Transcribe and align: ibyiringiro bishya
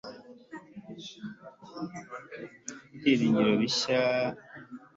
ibyiringiro 2.95 3.51
bishya 3.61 4.01